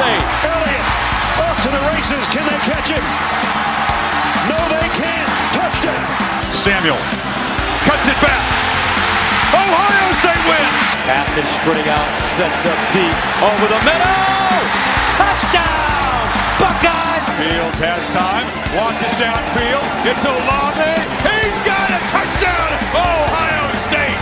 [0.00, 0.16] they?
[0.48, 0.86] Elliott
[1.44, 2.24] off to the races.
[2.32, 3.04] Can they catch him?
[4.48, 5.28] No, they can't.
[5.52, 6.06] Touchdown.
[6.52, 7.00] Samuel
[7.84, 8.40] cuts it back.
[9.52, 10.88] Ohio State wins.
[11.04, 14.16] Haskins sprinting out, sets up deep over the middle.
[15.16, 16.22] Touchdown,
[16.60, 17.26] Buckeyes.
[17.36, 18.46] Fields has time,
[18.76, 19.84] launches downfield.
[20.06, 20.92] It's Olave.
[21.26, 24.20] He's got a touchdown, Ohio State.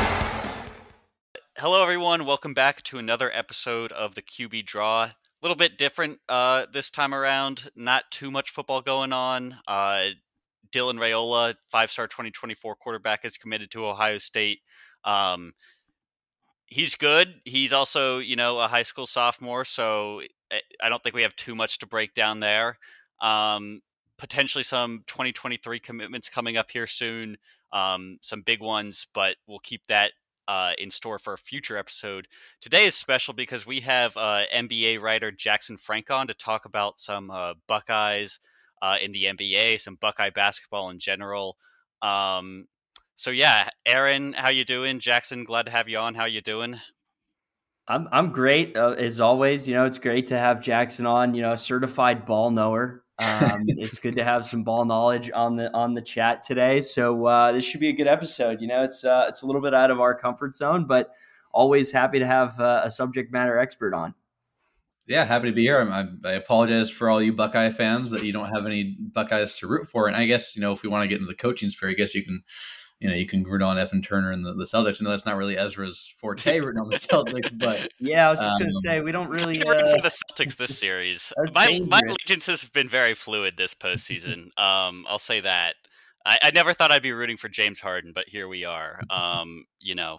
[1.59, 2.24] Hello, everyone.
[2.24, 5.10] Welcome back to another episode of the QB Draw.
[5.41, 7.70] A little bit different uh, this time around.
[7.77, 9.56] Not too much football going on.
[9.69, 10.09] Uh,
[10.73, 14.60] Dylan Raiola, five-star 2024 quarterback, is committed to Ohio State.
[15.05, 15.52] Um,
[16.66, 17.37] he's good.
[17.45, 21.37] He's also, you know, a high school sophomore, so eh, I don't think we have
[21.37, 22.79] too much to break down there.
[23.20, 23.80] Um,
[24.18, 27.38] potentially some 2023 commitments coming up here soon.
[27.73, 30.12] Um, some big ones, but we'll keep that
[30.48, 32.27] uh, in store for a future episode.
[32.60, 36.99] Today is special because we have uh, NBA writer Jackson Frank on to talk about
[36.99, 38.41] some uh, Buckeyes
[38.80, 41.59] uh, in the NBA, some Buckeye basketball in general.
[42.01, 42.66] Um,
[43.15, 45.01] so yeah, Aaron, how you doing?
[45.01, 46.15] Jackson, glad to have you on.
[46.15, 46.80] How you doing?
[47.87, 49.66] I'm I'm great uh, as always.
[49.66, 51.35] You know, it's great to have Jackson on.
[51.35, 53.02] You know, certified ball knower.
[53.19, 56.80] Um, it's good to have some ball knowledge on the on the chat today.
[56.80, 58.60] So uh, this should be a good episode.
[58.60, 61.10] You know, it's uh, it's a little bit out of our comfort zone, but
[61.52, 64.15] always happy to have uh, a subject matter expert on.
[65.06, 65.81] Yeah, happy to be here.
[65.91, 69.66] I, I apologize for all you Buckeye fans that you don't have any Buckeyes to
[69.66, 70.06] root for.
[70.06, 71.94] And I guess you know if we want to get into the coaching sphere, I
[71.94, 72.43] guess you can
[73.00, 75.00] you know, you can root on Evan Turner and the, the Celtics.
[75.00, 78.41] I know that's not really Ezra's forte rooting on the Celtics, but yeah, I was
[78.41, 81.32] just um, gonna say we don't really uh, for the Celtics this series.
[81.54, 84.44] my my allegiances have been very fluid this postseason.
[84.59, 85.76] um, I'll say that.
[86.26, 89.00] I, I, never thought I'd be rooting for James Harden, but here we are.
[89.09, 90.19] Um, you know,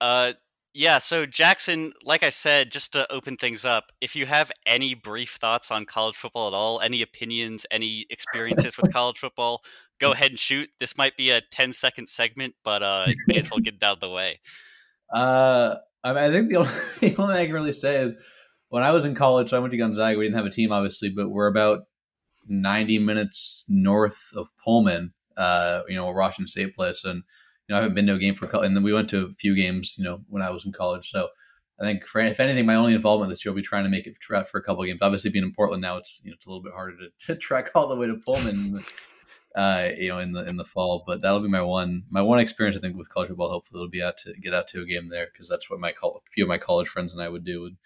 [0.00, 0.32] uh,
[0.74, 0.98] yeah.
[0.98, 5.38] So Jackson, like I said, just to open things up, if you have any brief
[5.40, 9.62] thoughts on college football at all, any opinions, any experiences with college football,
[10.00, 10.70] go ahead and shoot.
[10.80, 13.94] This might be a 10 second segment, but uh, may as well get it out
[13.94, 14.40] of the way.
[15.10, 16.70] Uh, I, mean, I think the only,
[17.00, 18.14] the only thing I can really say is
[18.68, 20.18] when I was in college, I went to Gonzaga.
[20.18, 21.84] We didn't have a team, obviously, but we're about
[22.46, 27.04] 90 minutes north of Pullman, uh, you know, Washington State plays.
[27.04, 27.22] And,
[27.66, 29.08] you know, I haven't been to a game for, a couple and then we went
[29.08, 31.10] to a few games, you know, when I was in college.
[31.10, 31.28] So
[31.80, 34.06] I think, for, if anything, my only involvement this year will be trying to make
[34.06, 34.98] it for a couple of games.
[35.00, 37.36] Obviously, being in Portland now, it's, you know, it's a little bit harder to, to
[37.36, 38.84] trek all the way to Pullman
[39.58, 41.02] uh, you know, in the in the fall.
[41.04, 42.76] But that'll be my one my one experience.
[42.76, 43.50] I think with college football.
[43.50, 45.90] Hopefully, it'll be out to get out to a game there because that's what my
[45.90, 47.76] a few of my college friends and I would do would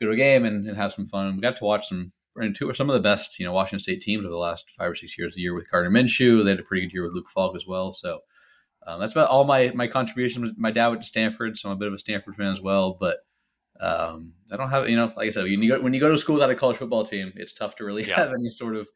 [0.00, 1.34] go to a game and, and have some fun.
[1.34, 2.12] We got to watch some
[2.54, 4.90] two or some of the best you know Washington State teams over the last five
[4.90, 5.34] or six years.
[5.34, 7.66] The year with Gardner Minshew, they had a pretty good year with Luke Falk as
[7.66, 7.92] well.
[7.92, 8.20] So.
[8.86, 10.52] Um, that's about all my my contributions.
[10.58, 12.98] My dad went to Stanford, so I'm a bit of a Stanford fan as well.
[13.00, 13.16] But
[13.80, 16.10] um, I don't have, you know, like I said, when you go, when you go
[16.10, 18.16] to school without a college football team, it's tough to really yeah.
[18.16, 18.86] have any sort of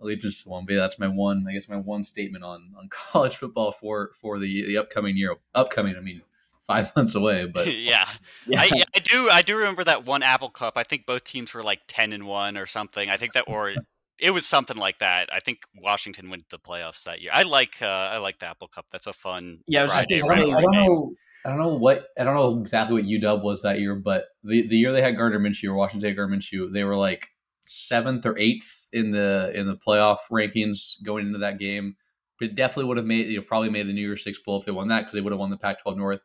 [0.00, 0.64] allegiance to one.
[0.66, 1.44] But yeah, that's my one.
[1.48, 5.36] I guess my one statement on on college football for for the the upcoming year.
[5.54, 6.22] Upcoming, I mean,
[6.66, 7.46] five months away.
[7.46, 8.06] But yeah,
[8.46, 8.60] yeah.
[8.60, 9.30] I, I, do.
[9.30, 10.74] I do remember that one Apple Cup.
[10.76, 13.08] I think both teams were like ten and one or something.
[13.08, 13.74] I think that or
[14.18, 15.28] it was something like that.
[15.32, 17.30] I think Washington went to the playoffs that year.
[17.32, 18.86] I like uh, I like the Apple Cup.
[18.90, 19.60] That's a fun.
[19.66, 21.14] Yeah, Friday, I, don't, I don't know.
[21.44, 24.66] I don't know what I don't know exactly what UW was that year, but the,
[24.66, 27.30] the year they had Gardner Minshew or Washington Gardner Minshew, they were like
[27.72, 31.96] seventh or eighth in the in the playoff rankings going into that game.
[32.38, 34.58] But it definitely would have made you know, probably made the New Year's Six bowl
[34.58, 36.20] if they won that because they would have won the Pac-12 North.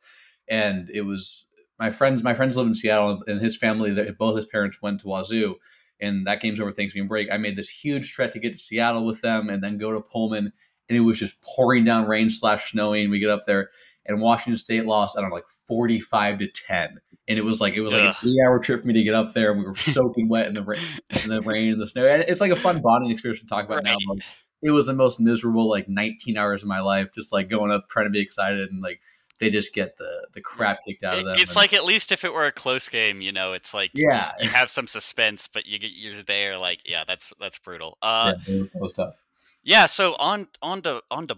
[0.48, 1.46] And it was
[1.78, 2.24] my friends.
[2.24, 5.56] My friends live in Seattle, and his family, both his parents went to Wazoo,
[6.00, 7.32] and that game's over Thanksgiving break.
[7.32, 10.02] I made this huge trek to get to Seattle with them, and then go to
[10.02, 10.52] Pullman,
[10.90, 13.10] and it was just pouring down rain slash snowing.
[13.12, 13.70] We get up there,
[14.06, 15.18] and Washington State lost.
[15.18, 18.04] I don't know, like forty five to ten, and it was like it was like
[18.04, 18.10] Ugh.
[18.10, 19.52] a three hour trip for me to get up there.
[19.52, 20.82] And we were soaking wet in the rain,
[21.24, 22.06] in the rain and the snow.
[22.06, 23.86] And it's like a fun bonding experience to talk about right.
[23.86, 23.98] now.
[24.08, 24.24] But
[24.62, 27.90] it was the most miserable like nineteen hours of my life, just like going up
[27.90, 29.02] trying to be excited and like
[29.40, 31.36] they just get the the crap kicked out of them.
[31.38, 33.92] It's and, like at least if it were a close game, you know, it's like
[33.94, 36.58] yeah, you, you have some suspense, but you get you're there.
[36.58, 37.98] Like yeah, that's that's brutal.
[38.02, 39.22] Uh, yeah, it was, it was tough.
[39.64, 41.38] Yeah, so on on to on to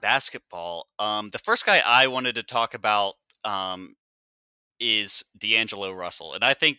[0.00, 0.88] basketball.
[0.98, 3.14] Um, the first guy I wanted to talk about
[3.44, 3.94] um,
[4.80, 6.78] is D'Angelo Russell, and I think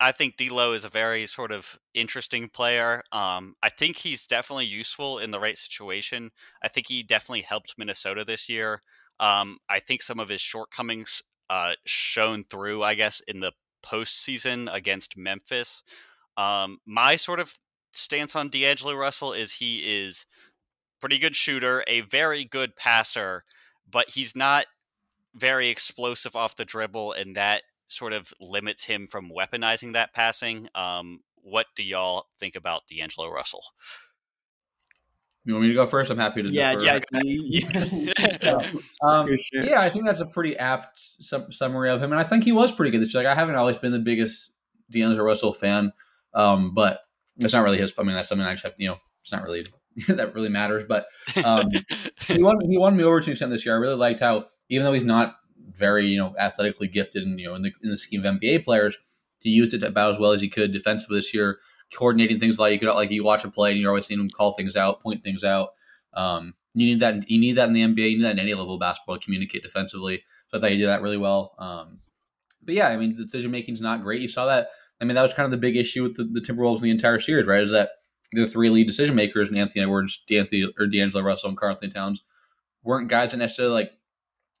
[0.00, 3.02] I think D'Lo is a very sort of interesting player.
[3.10, 6.30] Um, I think he's definitely useful in the right situation.
[6.62, 8.82] I think he definitely helped Minnesota this year.
[9.18, 13.52] Um, I think some of his shortcomings uh, shown through, I guess, in the
[13.84, 15.82] postseason against Memphis.
[16.36, 17.58] Um, my sort of
[17.92, 20.26] stance on D'Angelo Russell is he is
[21.00, 23.44] pretty good shooter, a very good passer,
[23.90, 24.66] but he's not
[25.34, 30.68] very explosive off the dribble, and that sort of limits him from weaponizing that passing.
[30.74, 33.62] Um, what do y'all think about D'Angelo Russell?
[35.44, 36.10] You want me to go first?
[36.10, 36.52] I'm happy to.
[36.52, 37.00] Yeah, defer.
[37.24, 38.58] yeah,
[39.02, 39.64] Um, sure.
[39.64, 42.52] Yeah, I think that's a pretty apt sum- summary of him, and I think he
[42.52, 43.22] was pretty good this year.
[43.22, 44.50] Like, I haven't always been the biggest
[44.90, 45.92] D'Angelo Russell fan,
[46.34, 47.00] um, but
[47.38, 47.94] it's not really his.
[47.98, 48.74] I mean, that's something I just have.
[48.76, 49.64] You know, it's not really
[50.08, 50.84] that really matters.
[50.88, 51.06] But
[51.44, 51.70] um,
[52.26, 52.60] he won.
[52.60, 53.74] He won me over to an extent this year.
[53.74, 55.36] I really liked how, even though he's not
[55.76, 58.64] very you know athletically gifted, and you know in the in the scheme of NBA
[58.64, 58.96] players,
[59.40, 61.58] he used it about as well as he could defensively this year,
[61.94, 64.30] coordinating things like you could like you watch a play and you're always seeing him
[64.30, 65.70] call things out, point things out.
[66.14, 67.30] Um, you need that.
[67.30, 68.10] You need that in the NBA.
[68.10, 69.18] You need that in any level of basketball.
[69.18, 70.22] Communicate defensively.
[70.48, 71.54] So I thought he did that really well.
[71.58, 72.00] Um,
[72.62, 74.20] but yeah, I mean, the decision making is not great.
[74.20, 74.68] You saw that.
[75.00, 76.90] I mean, that was kind of the big issue with the, the Timberwolves in the
[76.90, 77.62] entire series, right?
[77.62, 77.90] Is that
[78.32, 82.22] the three lead decision makers, and Anthony Edwards, D'Anthony or D'Angelo Russell, and Karl Towns,
[82.82, 83.92] weren't guys that necessarily like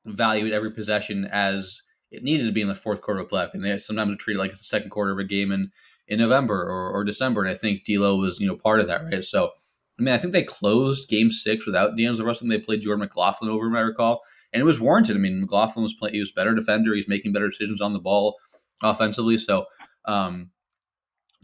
[0.06, 3.46] valued every possession as it needed to be in the fourth quarter of a play.
[3.52, 5.70] And they sometimes treat it like it's the second quarter of a game in
[6.06, 7.42] in November or, or December.
[7.42, 9.24] And I think D'Lo was you know part of that, right?
[9.24, 9.50] So
[9.98, 12.48] I mean, I think they closed Game Six without D'Angelo Russell.
[12.48, 14.22] They played Jordan McLaughlin over him, I recall,
[14.52, 15.16] and it was warranted.
[15.16, 16.94] I mean, McLaughlin was playing; he was better defender.
[16.94, 18.36] He's making better decisions on the ball
[18.82, 19.38] offensively.
[19.38, 19.66] So,
[20.04, 20.50] um,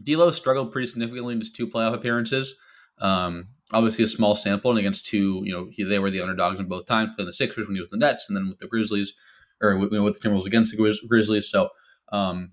[0.01, 2.55] D'Lo struggled pretty significantly in his two playoff appearances.
[2.99, 6.59] Um, obviously, a small sample, and against two, you know, he, they were the underdogs
[6.59, 8.67] in both times, playing the Sixers when he was the Nets, and then with the
[8.67, 9.13] Grizzlies,
[9.61, 11.49] or with, with the Timberwolves against the Grizz- Grizzlies.
[11.49, 11.69] So,
[12.11, 12.51] um,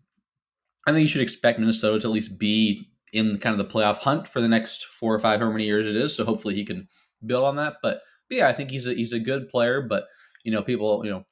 [0.86, 3.98] I think you should expect Minnesota to at least be in kind of the playoff
[3.98, 6.16] hunt for the next four or five, however many years it is.
[6.16, 6.88] So hopefully he can
[7.24, 7.76] build on that.
[7.82, 9.82] But, but yeah, I think he's a he's a good player.
[9.82, 10.04] But
[10.44, 11.24] you know, people, you know,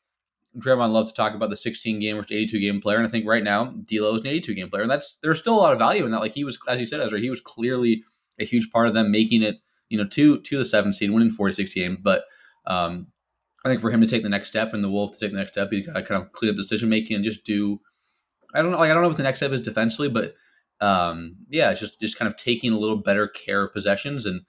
[0.58, 3.26] Draymond loves to talk about the 16 game versus 82 game player, and I think
[3.26, 5.78] right now D'Lo is an 82 game player, and that's there's still a lot of
[5.78, 6.20] value in that.
[6.20, 8.02] Like he was, as you said, Ezra, he was clearly
[8.40, 9.56] a huge part of them making it,
[9.88, 11.98] you know, to to the seventh seed, winning 46 games.
[12.02, 12.24] But
[12.66, 13.06] um,
[13.64, 15.38] I think for him to take the next step and the Wolves to take the
[15.38, 17.80] next step, he's got to kind of clean up decision making and just do.
[18.52, 20.34] I don't know, like I don't know what the next step is defensively, but
[20.80, 24.26] um, yeah, just just kind of taking a little better care of possessions.
[24.26, 24.40] And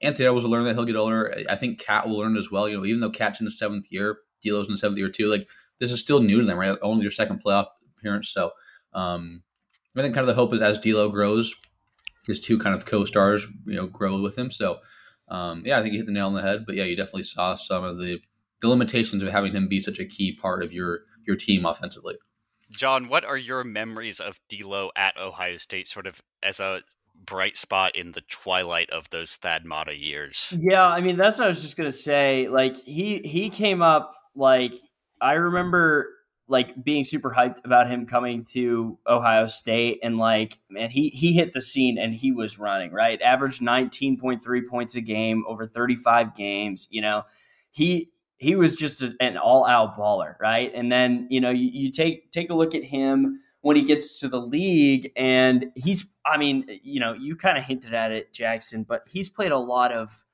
[0.00, 1.34] Anthony Edwards will learn that he'll get older.
[1.50, 2.66] I think KAT will learn as well.
[2.66, 5.28] You know, even though KAT's in the seventh year, D'Lo's in the seventh year too.
[5.28, 5.48] Like
[5.78, 6.76] this is still new to them, right?
[6.82, 7.66] Only their second playoff
[7.98, 8.28] appearance.
[8.28, 8.52] So
[8.92, 9.42] um,
[9.96, 11.54] I think kind of the hope is as D'Lo grows,
[12.26, 14.50] his two kind of co-stars, you know, grow with him.
[14.50, 14.78] So
[15.28, 16.64] um, yeah, I think you hit the nail on the head.
[16.66, 18.20] But yeah, you definitely saw some of the
[18.60, 22.16] the limitations of having him be such a key part of your your team offensively.
[22.70, 26.82] John, what are your memories of D'Lo at Ohio State, sort of as a
[27.22, 30.54] bright spot in the twilight of those Thad Matta years?
[30.60, 32.48] Yeah, I mean that's what I was just gonna say.
[32.48, 34.74] Like he he came up like
[35.20, 36.08] I remember
[36.50, 41.32] like being super hyped about him coming to Ohio State and like man he he
[41.32, 43.20] hit the scene and he was running right?
[43.22, 47.22] Averaged 19.3 points a game over 35 games you know?
[47.70, 50.72] He he was just a, an all out baller right?
[50.74, 54.18] And then you know you, you take take a look at him when he gets
[54.20, 58.34] to the league and he's I mean you know you kind of hinted at it
[58.34, 60.24] Jackson but he's played a lot of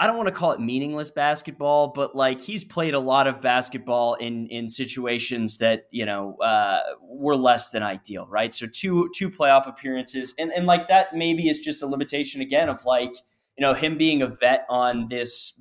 [0.00, 3.42] I don't want to call it meaningless basketball, but like he's played a lot of
[3.42, 8.52] basketball in in situations that you know uh, were less than ideal, right?
[8.54, 12.70] So two two playoff appearances, and and like that maybe is just a limitation again
[12.70, 13.12] of like
[13.58, 15.52] you know him being a vet on this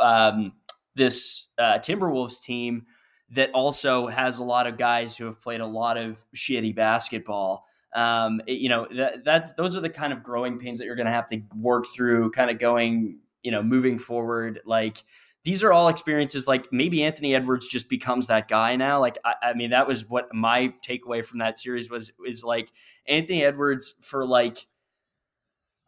[0.00, 0.52] um,
[0.94, 2.86] this uh, Timberwolves team
[3.30, 7.64] that also has a lot of guys who have played a lot of shitty basketball.
[7.96, 10.94] Um, it- you know that, that's those are the kind of growing pains that you're
[10.94, 13.18] going to have to work through, kind of going
[13.48, 15.02] you know, moving forward, like
[15.42, 19.00] these are all experiences like maybe Anthony Edwards just becomes that guy now.
[19.00, 22.70] Like, I, I, mean, that was what my takeaway from that series was, is like
[23.06, 24.66] Anthony Edwards for like,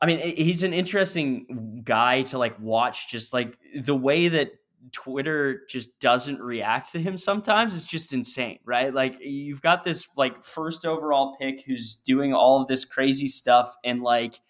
[0.01, 4.53] I mean, he's an interesting guy to like watch, just like the way that
[4.93, 8.95] Twitter just doesn't react to him sometimes is just insane, right?
[8.95, 13.77] Like you've got this like first overall pick who's doing all of this crazy stuff
[13.85, 14.41] and like,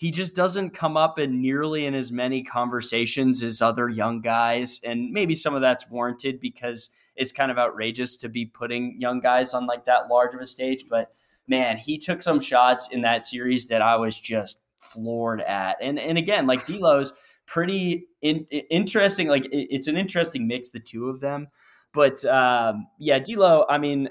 [0.00, 4.80] he just doesn't come up in nearly in as many conversations as other young guys.
[4.82, 9.20] And maybe some of that's warranted because it's kind of outrageous to be putting young
[9.20, 10.86] guys on like that large of a stage.
[10.88, 11.12] But
[11.48, 15.76] man he took some shots in that series that i was just floored at.
[15.82, 17.12] And and again like D'Lo's
[17.44, 21.48] pretty in, interesting like it, it's an interesting mix the two of them.
[21.92, 24.08] But um yeah D'Lo I mean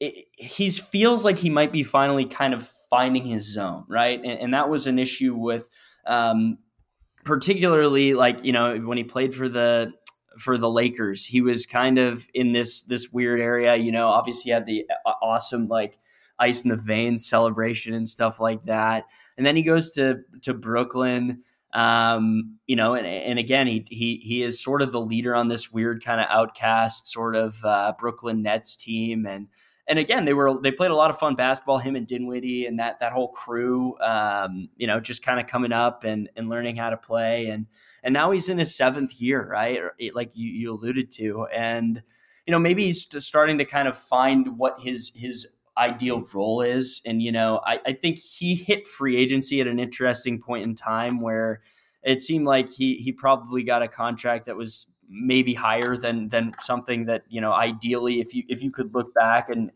[0.00, 4.18] he feels like he might be finally kind of finding his zone, right?
[4.18, 5.68] And, and that was an issue with,
[6.06, 6.54] um,
[7.24, 9.92] particularly like you know when he played for the
[10.38, 13.76] for the Lakers, he was kind of in this this weird area.
[13.76, 15.98] You know, obviously had the uh, awesome like
[16.38, 19.04] ice in the veins celebration and stuff like that,
[19.36, 21.42] and then he goes to to Brooklyn.
[21.72, 25.48] Um, you know, and, and again, he he he is sort of the leader on
[25.48, 29.46] this weird kind of outcast sort of uh, Brooklyn Nets team, and
[29.88, 31.78] and again, they were they played a lot of fun basketball.
[31.78, 35.72] Him and Dinwiddie and that that whole crew, um, you know, just kind of coming
[35.72, 37.46] up and and learning how to play.
[37.46, 37.66] And
[38.02, 39.80] and now he's in his seventh year, right?
[40.14, 42.02] Like you you alluded to, and
[42.46, 45.46] you know maybe he's starting to kind of find what his his
[45.76, 47.00] ideal role is.
[47.06, 50.74] And you know, I, I think he hit free agency at an interesting point in
[50.74, 51.62] time where
[52.02, 56.52] it seemed like he he probably got a contract that was maybe higher than than
[56.60, 59.70] something that you know ideally if you if you could look back and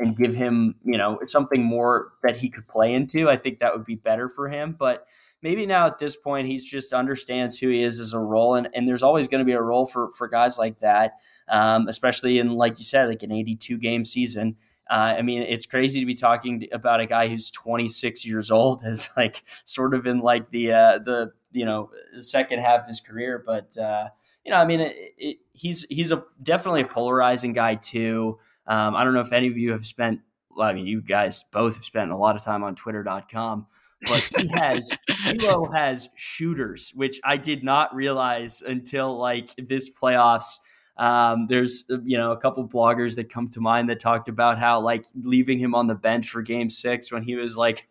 [0.00, 3.72] and give him, you know, something more that he could play into, I think that
[3.72, 4.74] would be better for him.
[4.76, 5.06] But
[5.42, 8.68] maybe now at this point, he's just understands who he is as a role, and,
[8.74, 11.18] and there's always going to be a role for for guys like that,
[11.48, 14.56] um, especially in like you said, like an 82 game season.
[14.90, 18.82] Uh, I mean, it's crazy to be talking about a guy who's 26 years old,
[18.86, 23.00] as like sort of in like the uh, the you know second half of his
[23.00, 23.42] career.
[23.44, 24.08] But uh,
[24.44, 28.38] you know, I mean, it, it, he's he's a definitely a polarizing guy too.
[28.66, 30.20] Um, I don't know if any of you have spent,
[30.56, 33.66] well, I mean, you guys both have spent a lot of time on twitter.com,
[34.06, 34.90] but he has,
[35.38, 40.58] D'Lo has shooters, which I did not realize until like this playoffs.
[40.96, 44.80] Um, there's you know a couple bloggers that come to mind that talked about how
[44.80, 47.88] like leaving him on the bench for Game Six when he was like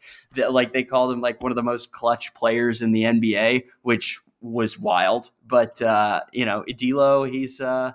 [0.49, 4.19] like they called him like one of the most clutch players in the NBA, which
[4.41, 5.31] was wild.
[5.46, 7.93] But uh, you know, D'Lo, he's uh,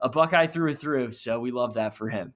[0.00, 1.12] a Buckeye through and through.
[1.12, 2.34] So we love that for him.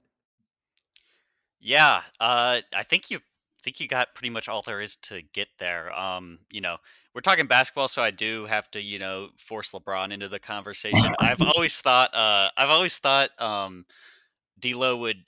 [1.60, 3.20] Yeah, uh, I think you
[3.66, 5.92] think you got pretty much all there is to get there.
[5.98, 6.76] Um, you know,
[7.12, 11.14] we're talking basketball, so I do have to, you know, force LeBron into the conversation.
[11.18, 13.84] I've always thought, uh, I've always thought, um,
[14.60, 15.24] D'Lo would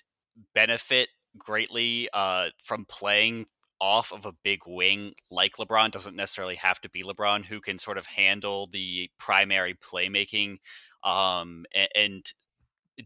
[0.54, 3.46] benefit greatly uh, from playing
[3.80, 5.90] off of a big wing like LeBron.
[5.90, 10.58] Doesn't necessarily have to be LeBron who can sort of handle the primary playmaking
[11.04, 12.32] um, and, and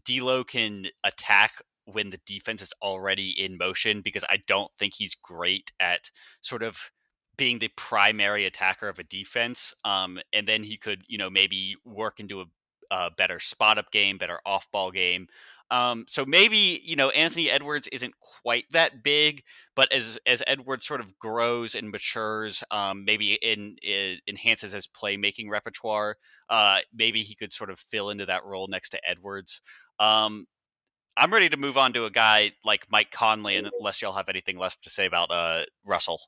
[0.05, 5.15] D'Lo can attack when the defense is already in motion because I don't think he's
[5.15, 6.09] great at
[6.41, 6.91] sort of
[7.35, 9.73] being the primary attacker of a defense.
[9.83, 12.45] Um, and then he could, you know, maybe work into a,
[12.91, 15.27] a better spot up game, better off ball game.
[15.73, 19.41] Um, so maybe you know Anthony Edwards isn't quite that big,
[19.75, 24.87] but as as Edwards sort of grows and matures, um, maybe in, in, enhances his
[24.87, 29.61] playmaking repertoire, uh, maybe he could sort of fill into that role next to Edwards.
[29.99, 30.45] Um,
[31.17, 34.59] I'm ready to move on to a guy like Mike Conley, unless y'all have anything
[34.59, 36.21] left to say about uh, Russell.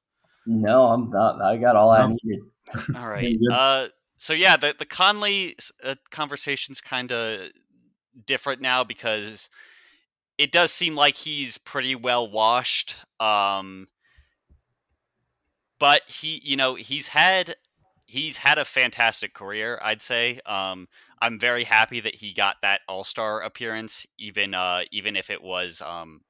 [0.47, 1.39] No, I'm not.
[1.39, 2.41] I got all I needed.
[2.95, 3.37] All right.
[3.51, 7.49] Uh, so yeah, the the Conley uh, conversation's kind of
[8.25, 9.49] different now because
[10.37, 12.95] it does seem like he's pretty well washed.
[13.19, 13.87] Um,
[15.79, 17.55] but he, you know, he's had
[18.05, 19.79] he's had a fantastic career.
[19.81, 20.39] I'd say.
[20.45, 20.87] Um,
[21.21, 25.41] I'm very happy that he got that All Star appearance, even uh, even if it
[25.41, 26.21] was um,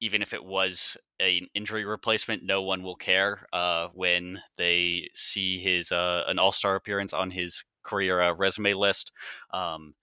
[0.00, 2.42] even if it was an injury replacement.
[2.42, 7.30] No one will care uh, when they see his uh, an All Star appearance on
[7.30, 9.12] his career uh, resume list.
[9.52, 9.94] Um,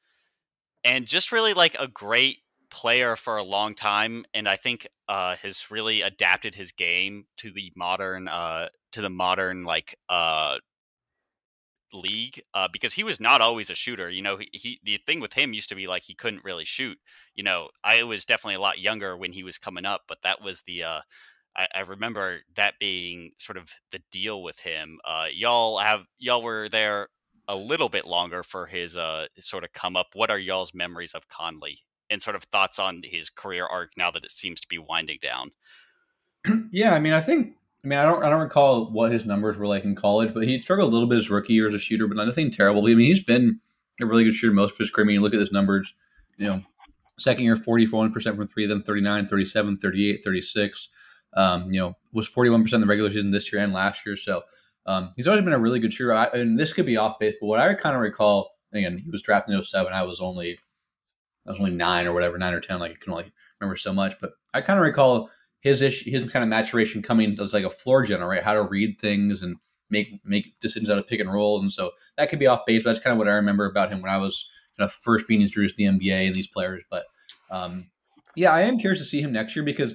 [0.84, 5.36] and just really like a great player for a long time and i think uh,
[5.36, 10.58] has really adapted his game to the modern uh, to the modern like uh,
[11.94, 15.20] league uh, because he was not always a shooter you know he, he, the thing
[15.20, 16.98] with him used to be like he couldn't really shoot
[17.36, 20.42] you know i was definitely a lot younger when he was coming up but that
[20.42, 21.02] was the uh,
[21.58, 26.42] I, I, remember that being sort of the deal with him uh, y'all have y'all
[26.42, 27.10] were there
[27.48, 30.08] a little bit longer for his uh sort of come up.
[30.14, 31.80] What are y'all's memories of Conley
[32.10, 35.20] and sort of thoughts on his career arc now that it seems to be winding
[35.22, 35.52] down?
[36.72, 39.58] yeah, I mean, I think I mean, I don't, I don't recall what his numbers
[39.58, 41.80] were like in college, but he struggled a little bit his rookie year as a
[41.80, 42.84] shooter, but nothing terrible.
[42.86, 43.60] I mean, he's been
[44.00, 45.06] a really good shooter most of his career.
[45.06, 45.94] I mean, you look at his numbers,
[46.38, 46.62] you know,
[47.18, 50.90] second year, 41% from three, then 39, 37, 38, 36.
[51.34, 54.16] Um, you know, was 41% in the regular season this year and last year.
[54.16, 54.44] So,
[54.86, 56.14] um, he's always been a really good shooter.
[56.14, 59.10] I, and this could be off base, but what I kind of recall, again, he
[59.10, 59.94] was drafted in 07.
[59.94, 60.58] I was only,
[61.48, 62.80] I was only nine or whatever, nine or 10.
[62.80, 66.24] Like I can only remember so much, but I kind of recall his issue, his
[66.30, 68.44] kind of maturation coming as like a floor general, right?
[68.44, 69.58] How to read things and
[69.90, 71.62] make, make decisions out of pick and rolls.
[71.62, 73.92] And so that could be off base, but that's kind of what I remember about
[73.92, 76.84] him when I was kind of first being introduced to the NBA and these players.
[76.90, 77.06] But,
[77.52, 77.92] um,
[78.36, 79.94] yeah, I am curious to see him next year because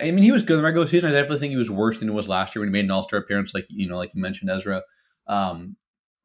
[0.00, 1.10] I mean, he was good in the regular season.
[1.10, 2.90] I definitely think he was worse than he was last year when he made an
[2.90, 4.82] All Star appearance, like you know, like you mentioned, Ezra.
[5.26, 5.76] Um,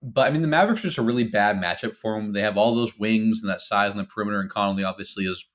[0.01, 2.34] but I mean, the Mavericks are just a really bad matchup for him.
[2.34, 5.46] They have all those wings and that size on the perimeter, and Conley obviously is,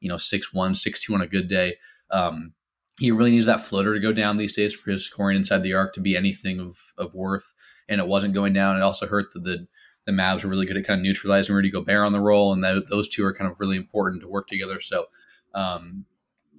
[0.00, 1.76] you know, six one, six two on a good day.
[2.10, 2.54] Um,
[2.98, 5.74] he really needs that floater to go down these days for his scoring inside the
[5.74, 7.52] arc to be anything of, of worth.
[7.88, 8.76] And it wasn't going down.
[8.76, 9.66] It also hurt that the
[10.06, 12.64] the Mavs were really good at kind of neutralizing Rudy Gobert on the roll, and
[12.64, 14.80] that, those two are kind of really important to work together.
[14.80, 15.06] So
[15.54, 16.06] um,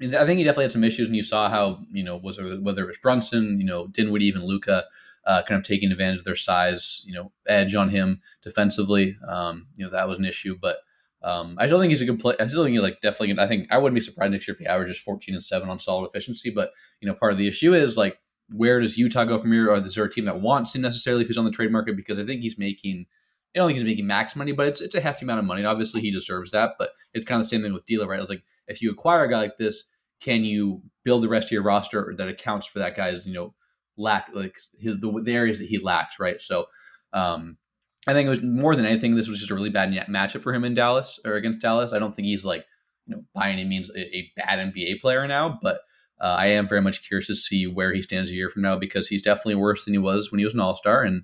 [0.01, 2.83] I think he definitely had some issues, and you saw how you know was whether
[2.83, 4.85] it was Brunson, you know Dinwiddie, even Luka,
[5.25, 9.17] uh, kind of taking advantage of their size, you know, edge on him defensively.
[9.27, 10.77] Um, you know that was an issue, but
[11.23, 12.35] um, I still think he's a good play.
[12.39, 13.39] I still think he's like definitely.
[13.39, 15.79] I think I wouldn't be surprised next year if he averages 14 and seven on
[15.79, 16.49] solid efficiency.
[16.49, 18.19] But you know, part of the issue is like
[18.53, 19.69] where does Utah go from here?
[19.69, 21.95] Or is there a team that wants him necessarily if he's on the trade market?
[21.95, 23.05] Because I think he's making.
[23.55, 25.61] I don't think he's making max money, but it's it's a hefty amount of money.
[25.61, 26.73] And obviously, he deserves that.
[26.79, 28.19] But it's kind of the same thing with D'Lo, right?
[28.19, 29.83] It's like if you acquire a guy like this,
[30.21, 33.53] can you build the rest of your roster that accounts for that guy's you know
[33.97, 36.39] lack like his the, the areas that he lacks, right?
[36.39, 36.65] So
[37.13, 37.57] um,
[38.07, 40.53] I think it was more than anything, this was just a really bad matchup for
[40.53, 41.93] him in Dallas or against Dallas.
[41.93, 42.65] I don't think he's like
[43.07, 45.81] you know by any means a, a bad NBA player now, but
[46.19, 48.77] uh, I am very much curious to see where he stands a year from now
[48.77, 51.23] because he's definitely worse than he was when he was an All Star, and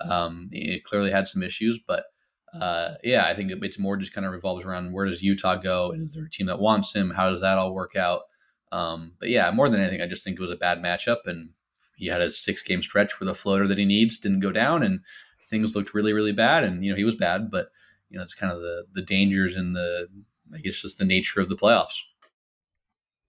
[0.00, 2.04] um, he clearly had some issues, but.
[2.52, 5.92] Uh, yeah, I think it's more just kind of revolves around where does Utah go,
[5.92, 7.10] and is there a team that wants him?
[7.10, 8.22] How does that all work out?
[8.72, 11.50] Um, but yeah, more than anything, I just think it was a bad matchup, and
[11.96, 14.82] he had a six game stretch where the floater that he needs didn't go down,
[14.82, 15.00] and
[15.48, 16.64] things looked really, really bad.
[16.64, 17.68] And you know, he was bad, but
[18.08, 20.08] you know, it's kind of the the dangers and the
[20.54, 21.98] I guess just the nature of the playoffs.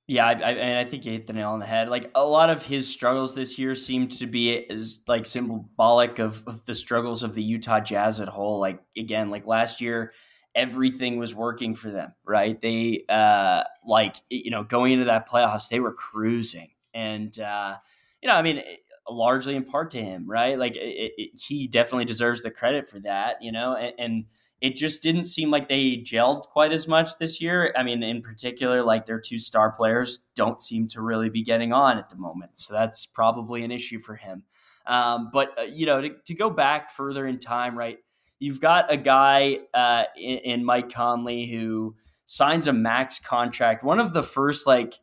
[0.08, 1.88] Yeah, I, I, I think you hit the nail on the head.
[1.88, 6.44] Like a lot of his struggles this year seem to be as like symbolic of,
[6.48, 8.60] of the struggles of the Utah Jazz at whole.
[8.60, 10.12] Like again, like last year,
[10.56, 12.60] everything was working for them, right?
[12.60, 17.76] They uh like you know going into that playoffs, they were cruising, and uh,
[18.22, 18.62] you know, I mean,
[19.10, 20.58] largely in part to him, right?
[20.58, 24.26] Like it, it, he definitely deserves the credit for that, you know, and, and
[24.62, 27.74] it just didn't seem like they gelled quite as much this year.
[27.76, 31.74] I mean, in particular, like their two star players don't seem to really be getting
[31.74, 32.52] on at the moment.
[32.54, 34.44] So that's probably an issue for him.
[34.86, 38.00] Um, but, uh, you know, to, to, go back further in time, right?
[38.42, 41.96] You've got a guy uh, in, in, Mike Conley who
[42.26, 43.84] signs a max contract.
[43.84, 44.96] One of the first, like,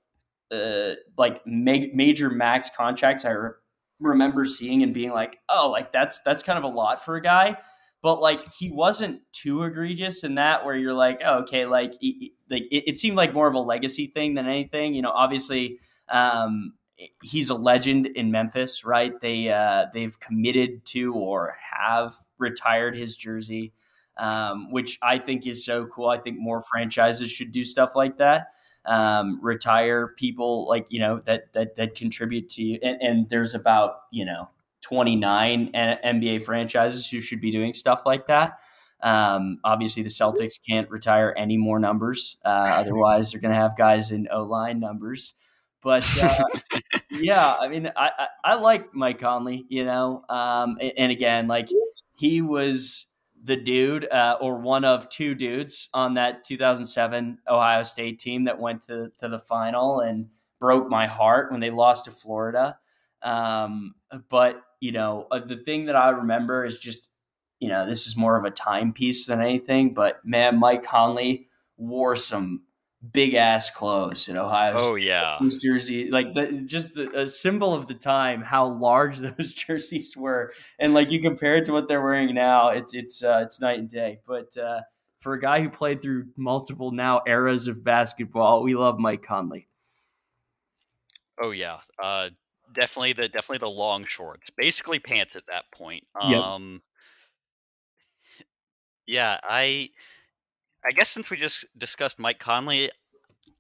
[0.51, 3.51] uh, like ma- major max contracts I re-
[4.01, 7.23] remember seeing and being like, oh, like that's that's kind of a lot for a
[7.23, 7.57] guy.
[8.03, 11.93] But like he wasn't too egregious in that where you're like, oh, okay, like
[12.51, 14.95] like it, it, seemed like more of a legacy thing than anything.
[14.95, 16.73] You know, obviously um,
[17.23, 19.19] he's a legend in Memphis, right?
[19.21, 23.73] They uh, they've committed to or have retired his jersey,
[24.17, 26.09] um, which I think is so cool.
[26.09, 28.49] I think more franchises should do stuff like that
[28.89, 32.79] um, retire people like you know that that that contribute to you.
[32.83, 34.49] And, and there's about you know
[34.81, 38.59] 29 NBA franchises who should be doing stuff like that.
[39.01, 43.77] Um, obviously, the Celtics can't retire any more numbers, uh, otherwise they're going to have
[43.77, 45.35] guys in O line numbers.
[45.83, 46.45] But uh,
[47.11, 51.47] yeah, I mean, I, I, I like Mike Conley, you know, um, and, and again,
[51.47, 51.69] like
[52.19, 53.07] he was
[53.45, 58.59] the dude uh, or one of two dudes on that 2007 Ohio State team that
[58.59, 62.79] went to, to the final and broke my heart when they lost to Florida.
[63.23, 63.95] Um,
[64.29, 67.09] but, you know, uh, the thing that I remember is just,
[67.61, 72.17] you know, this is more of a timepiece than anything, but man, Mike Conley wore
[72.17, 72.63] some
[73.13, 74.75] big ass clothes in Ohio.
[74.77, 78.43] Oh yeah, these jersey like the, just the, a symbol of the time.
[78.43, 82.69] How large those jerseys were, and like you compare it to what they're wearing now,
[82.69, 84.21] it's it's uh, it's night and day.
[84.27, 84.81] But uh,
[85.21, 89.69] for a guy who played through multiple now eras of basketball, we love Mike Conley.
[91.41, 92.31] Oh yeah, uh,
[92.73, 96.05] definitely the definitely the long shorts, basically pants at that point.
[96.21, 96.83] Um, yep.
[99.09, 99.89] Yeah, I
[100.85, 102.91] I guess since we just discussed Mike Conley,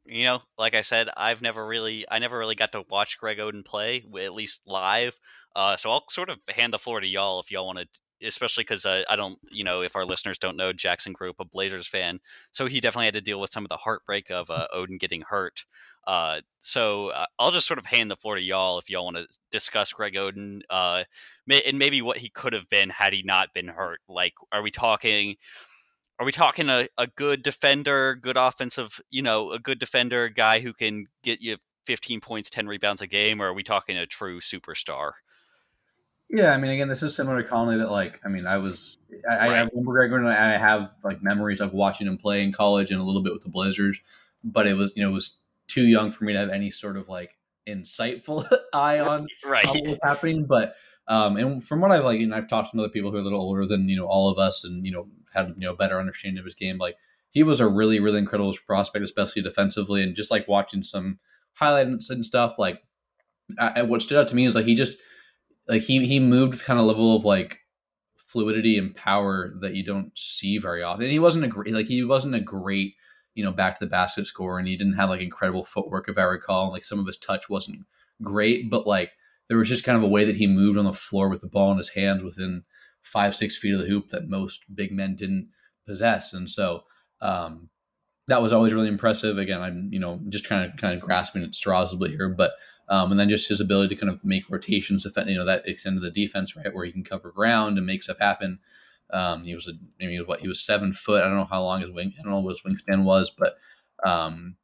[0.06, 3.38] you know, like I said, I've never really, I never really got to watch Greg
[3.38, 5.18] Oden play, at least live.
[5.54, 8.62] Uh, so I'll sort of hand the floor to y'all if y'all want to, especially
[8.62, 11.44] because uh, I don't, you know, if our listeners don't know, Jackson grew up a
[11.44, 12.20] Blazers fan,
[12.52, 15.22] so he definitely had to deal with some of the heartbreak of uh, Oden getting
[15.22, 15.64] hurt.
[16.06, 19.18] Uh, so uh, I'll just sort of hand the floor to y'all if y'all want
[19.18, 21.04] to discuss Greg Oden uh,
[21.66, 24.00] and maybe what he could have been had he not been hurt.
[24.08, 25.36] Like, are we talking?
[26.18, 30.60] Are we talking a, a good defender, good offensive, you know, a good defender, guy
[30.60, 34.06] who can get you 15 points, 10 rebounds a game, or are we talking a
[34.06, 35.12] true superstar?
[36.30, 37.78] Yeah, I mean, again, this is similar to Conley.
[37.78, 38.98] That like, I mean, I was,
[39.30, 39.50] I, right.
[39.50, 43.00] I remember Greg and I have like memories of watching him play in college and
[43.00, 43.98] a little bit with the Blazers,
[44.44, 46.98] but it was, you know, it was too young for me to have any sort
[46.98, 49.66] of like insightful eye on right.
[49.66, 50.44] what was happening.
[50.44, 50.74] But
[51.08, 53.24] um, and from what I've like, and I've talked to other people who are a
[53.24, 55.76] little older than you know all of us, and you know had you know a
[55.76, 56.78] better understanding of his game.
[56.78, 56.96] Like
[57.30, 61.18] he was a really really incredible prospect, especially defensively, and just like watching some
[61.54, 62.58] highlights and stuff.
[62.58, 62.82] Like
[63.58, 64.98] I, what stood out to me is like he just
[65.68, 67.60] like he he moved with kind of level of like
[68.16, 71.04] fluidity and power that you don't see very often.
[71.04, 72.94] And he wasn't a great like he wasn't a great
[73.38, 76.18] you know, back to the basket score, and he didn't have like incredible footwork, if
[76.18, 76.72] I recall.
[76.72, 77.86] Like some of his touch wasn't
[78.20, 79.12] great, but like
[79.48, 81.48] there was just kind of a way that he moved on the floor with the
[81.48, 82.64] ball in his hands within
[83.00, 85.48] five, six feet of the hoop that most big men didn't
[85.86, 86.32] possess.
[86.32, 86.84] And so
[87.20, 87.70] um,
[88.26, 89.38] that was always really impressive.
[89.38, 92.28] Again, I'm, you know, just kind of kind of grasping at straws a bit here,
[92.28, 92.52] but
[92.90, 96.02] um, and then just his ability to kind of make rotations, you know, that extended
[96.02, 98.60] the defense, right, where he can cover ground and make stuff happen.
[99.10, 101.22] Um, he was, a, I mean, he was what he was seven foot.
[101.22, 103.56] I don't know how long his wing, I don't know what his wingspan was, but
[104.04, 104.56] um,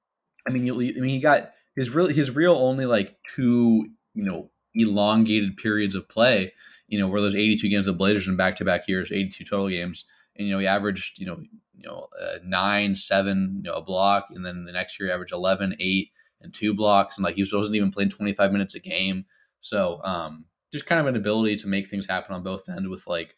[0.46, 4.24] I mean, you, I mean, he got his real, his real only like two, you
[4.24, 6.52] know, elongated periods of play.
[6.88, 9.68] You know, where those 82 games of Blazers in back to back years, 82 total
[9.68, 10.04] games,
[10.36, 11.40] and you know, he averaged, you know,
[11.76, 15.32] you know, uh, nine, seven, you know, a block, and then the next year, averaged
[15.32, 16.10] 11, eight,
[16.40, 19.24] and two blocks, and like he wasn't even playing 25 minutes a game.
[19.60, 23.06] So, um, just kind of an ability to make things happen on both ends with
[23.06, 23.34] like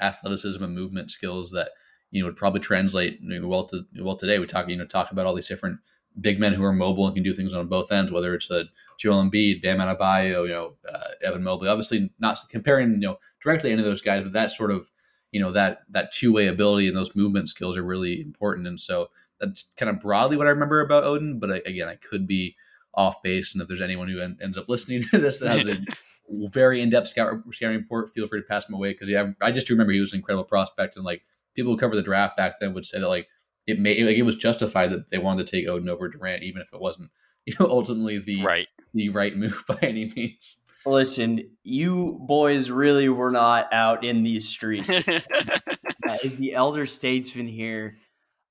[0.00, 1.70] athleticism and movement skills that
[2.10, 4.38] you know would probably translate well to well today.
[4.38, 5.80] We talk you know talk about all these different
[6.20, 8.64] big men who are mobile and can do things on both ends, whether it's a
[8.98, 11.68] Joel Embiid, Bam Adebayo, you know, uh, Evan Mobley.
[11.68, 14.90] Obviously, not comparing you know directly any of those guys, but that sort of
[15.32, 18.66] you know that that two way ability and those movement skills are really important.
[18.66, 21.40] And so that's kind of broadly what I remember about Oden.
[21.40, 22.56] But again, I could be
[22.94, 25.66] off base, and if there's anyone who en- ends up listening to this that has
[25.66, 25.78] a
[26.52, 29.68] very in-depth scout, scouting report, feel free to pass him away because yeah, I just
[29.68, 31.22] remember he was an incredible prospect, and like
[31.54, 33.28] people who cover the draft back then would say that like
[33.66, 36.62] it may like it was justified that they wanted to take Oden over Durant, even
[36.62, 37.10] if it wasn't
[37.46, 40.58] you know ultimately the right the right move by any means.
[40.86, 44.88] Listen, you boys really were not out in these streets.
[46.08, 47.96] As the elder statesman here,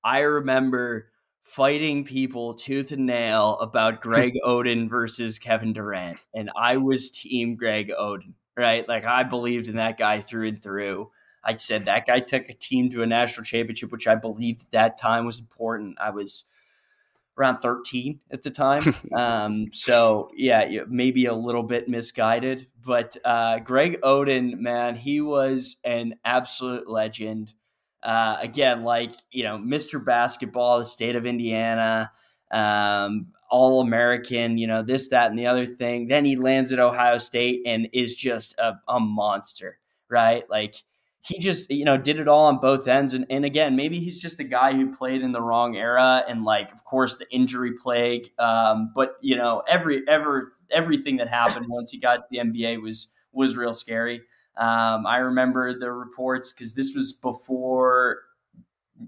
[0.02, 1.12] I remember
[1.44, 7.54] fighting people tooth and nail about Greg Oden versus Kevin Durant, and I was team
[7.54, 8.88] Greg Oden, right?
[8.88, 11.10] Like I believed in that guy through and through.
[11.44, 14.70] I said that guy took a team to a national championship, which I believed at
[14.70, 15.98] that time was important.
[16.00, 16.44] I was
[17.36, 18.82] around 13 at the time.
[19.14, 25.76] Um, so yeah, maybe a little bit misguided, but uh, Greg Oden, man, he was
[25.84, 27.52] an absolute legend.
[28.02, 30.04] Uh, again, like you know, Mr.
[30.04, 32.10] Basketball, the state of Indiana,
[32.50, 36.08] um, All American, you know, this, that, and the other thing.
[36.08, 39.78] Then he lands at Ohio State and is just a, a monster,
[40.08, 40.48] right?
[40.50, 40.82] Like
[41.24, 43.14] he just you know did it all on both ends.
[43.14, 46.44] And, and again maybe he's just a guy who played in the wrong era and
[46.44, 51.66] like of course the injury plague um, but you know every ever everything that happened
[51.68, 54.22] once he got to the nba was was real scary.
[54.56, 58.20] Um, i remember the reports because this was before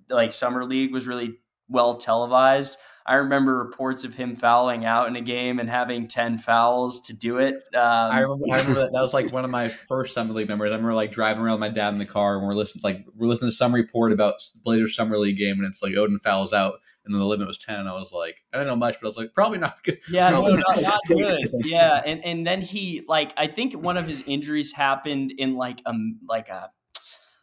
[0.09, 1.35] like summer league was really
[1.69, 6.39] well televised I remember reports of him fouling out in a game and having ten
[6.39, 7.55] fouls to do it.
[7.75, 8.93] Um, I remember, I remember that.
[8.93, 10.71] That was like one of my first summer league memories.
[10.71, 13.05] I remember like driving around with my dad in the car and we're listening like
[13.15, 16.53] we're listening to some report about Blazers summer league game and it's like Oden fouls
[16.53, 17.79] out and then the limit was ten.
[17.79, 20.01] And I was like, I don't know much, but I was like, probably not good.
[20.11, 21.49] Yeah, no, not, not good.
[21.65, 25.81] yeah, and and then he like I think one of his injuries happened in like
[25.87, 25.95] a
[26.29, 26.71] like a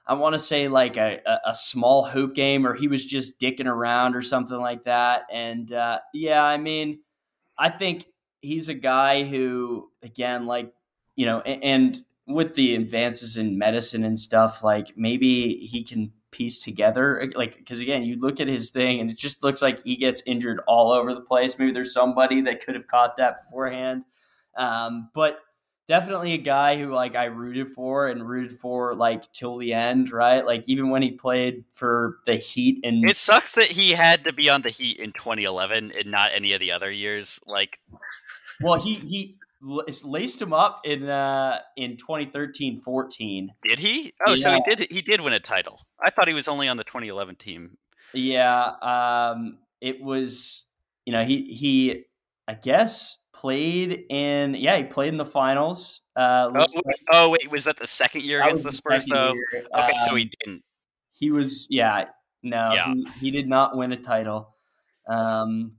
[0.06, 3.68] I want to say like a, a, small hoop game, or he was just dicking
[3.68, 5.24] around or something like that.
[5.32, 7.00] And uh, yeah, I mean,
[7.58, 8.08] I think
[8.42, 10.74] he's a guy who, again, like
[11.16, 16.12] you know, and, and with the advances in medicine and stuff, like maybe he can
[16.32, 19.84] piece together, like because again, you look at his thing and it just looks like
[19.84, 21.58] he gets injured all over the place.
[21.58, 24.04] Maybe there's somebody that could have caught that beforehand,
[24.58, 25.40] um, but
[25.88, 30.12] definitely a guy who like I rooted for and rooted for like till the end,
[30.12, 30.46] right?
[30.46, 34.34] Like even when he played for the Heat and It sucks that he had to
[34.34, 37.40] be on the Heat in 2011 and not any of the other years.
[37.46, 37.80] Like
[38.62, 43.48] Well, he he laced him up in uh in 2013-14.
[43.68, 44.14] Did he?
[44.28, 44.44] Oh, yeah.
[44.44, 45.82] so he did he did win a title.
[46.04, 47.78] I thought he was only on the 2011 team.
[48.14, 50.66] Yeah, um it was
[51.06, 52.04] you know, he he
[52.48, 56.02] I guess played in yeah he played in the finals.
[56.16, 59.34] Uh, oh, wait, oh, wait, was that the second year against the Spurs though?
[59.34, 59.66] Year.
[59.74, 60.64] Okay, um, so he didn't.
[61.12, 62.06] He was yeah
[62.44, 62.94] no yeah.
[62.94, 64.54] He, he, did not win a title.
[65.08, 65.74] Um,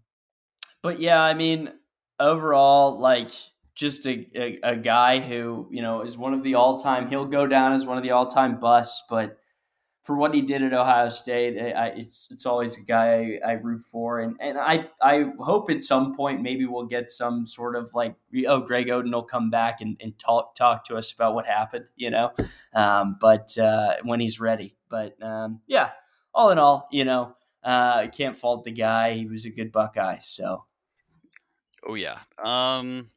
[0.82, 1.72] but yeah, I mean
[2.18, 3.30] overall like
[3.74, 7.08] just a, a, a guy who you know is one of the all time.
[7.08, 9.38] He'll go down as one of the all time busts, but
[10.04, 13.52] for what he did at Ohio State, I, it's it's always a guy I, I,
[13.52, 17.74] root for, and and I I hope at some point maybe we'll get some sort
[17.74, 18.14] of like
[18.46, 21.86] oh Greg Oden will come back and, and talk talk to us about what happened,
[21.96, 22.32] you know,
[22.74, 24.76] um, but uh, when he's ready.
[24.90, 25.90] But um, yeah,
[26.34, 29.14] all in all, you know, uh, I can't fault the guy.
[29.14, 30.64] He was a good Buckeye, so.
[31.86, 32.18] Oh yeah.
[32.42, 33.10] Um,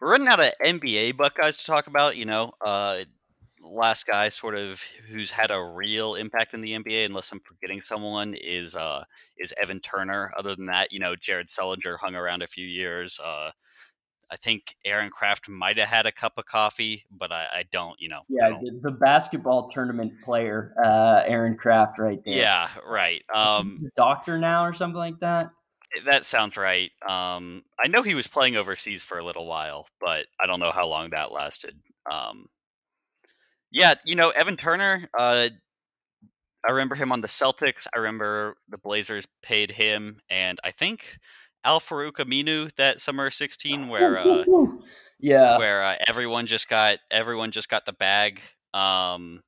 [0.00, 2.16] we're running out of NBA Buckeyes to talk about.
[2.16, 3.04] You know, uh,
[3.64, 7.80] last guy sort of who's had a real impact in the NBA, unless I'm forgetting
[7.80, 9.04] someone, is uh
[9.38, 10.32] is Evan Turner.
[10.36, 13.20] Other than that, you know, Jared Sullinger hung around a few years.
[13.20, 13.50] Uh,
[14.30, 17.94] I think Aaron Craft might have had a cup of coffee, but I, I don't,
[18.00, 18.22] you know.
[18.28, 18.64] Yeah, don't.
[18.64, 22.34] the, the, basketball tournament player, uh, Aaron Craft, right there.
[22.34, 23.22] Yeah, right.
[23.32, 25.50] Um, doctor now or something like that.
[26.06, 26.90] That sounds right.
[27.08, 30.72] Um, I know he was playing overseas for a little while, but I don't know
[30.72, 31.76] how long that lasted.
[32.10, 32.46] Um,
[33.74, 35.02] yeah, you know, Evan Turner.
[35.18, 35.48] Uh,
[36.66, 37.86] I remember him on the Celtics.
[37.94, 41.18] I remember the Blazers paid him, and I think
[41.64, 44.44] Al Farouq Aminu that summer '16, where uh,
[45.20, 48.40] yeah, where uh, everyone just got everyone just got the bag.
[48.72, 49.42] Um,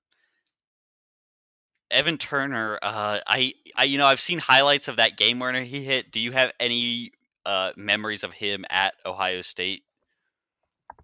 [1.93, 5.85] Evan Turner, uh, I, I, you know, I've seen highlights of that game winner he
[5.85, 6.11] hit.
[6.11, 7.13] Do you have any
[7.45, 9.85] uh, memories of him at Ohio State?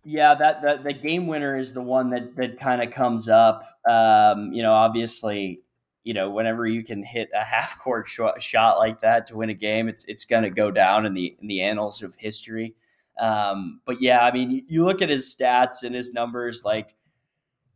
[0.05, 3.65] Yeah, that, that the game winner is the one that that kind of comes up.
[3.89, 5.63] Um, you know, obviously,
[6.03, 9.51] you know, whenever you can hit a half court sh- shot like that to win
[9.51, 12.75] a game, it's it's going to go down in the in the annals of history.
[13.19, 16.95] Um, but yeah, I mean, you look at his stats and his numbers, like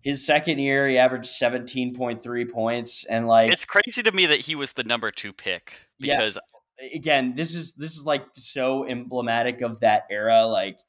[0.01, 4.27] his second year, he averaged seventeen point three points, and like it's crazy to me
[4.27, 6.39] that he was the number two pick because
[6.81, 10.81] yeah, again, this is this is like so emblematic of that era, like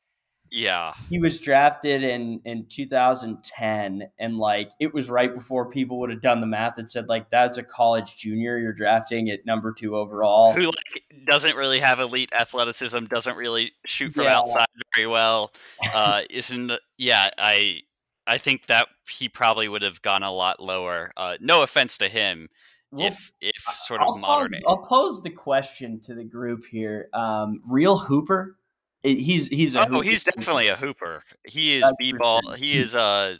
[0.51, 0.93] yeah.
[1.09, 6.21] He was drafted in in 2010 and like it was right before people would have
[6.21, 9.95] done the math and said like that's a college junior you're drafting at number 2
[9.95, 10.53] overall.
[10.53, 14.37] Who like doesn't really have elite athleticism, doesn't really shoot from yeah.
[14.37, 15.51] outside very well.
[15.93, 17.81] Uh isn't yeah, I
[18.25, 21.11] I think that he probably would have gone a lot lower.
[21.17, 22.49] Uh no offense to him.
[22.91, 26.65] Well, if if sort of I'll modern pose, I'll pose the question to the group
[26.65, 27.09] here.
[27.13, 28.55] Um real hooper
[29.03, 30.03] he's he's a oh hooper.
[30.03, 31.23] he's definitely a hooper.
[31.43, 32.53] He is b ball.
[32.53, 33.35] He is uh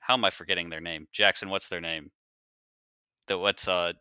[0.00, 1.08] how am I forgetting their name?
[1.12, 2.10] Jackson, what's their name?
[3.26, 3.92] The what's uh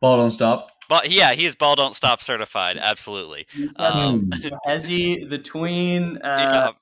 [0.00, 0.70] ball don't stop.
[0.88, 2.76] But yeah, he is ball don't stop certified.
[2.78, 3.46] Absolutely.
[3.78, 4.30] Um,
[4.66, 6.18] Hezzy the tween.
[6.18, 6.72] Uh,